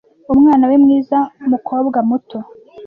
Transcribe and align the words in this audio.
umwana 0.33 0.63
we 0.69 0.75
mwiza 0.83 1.17
mukobwa 1.51 1.97
muto 2.09 2.37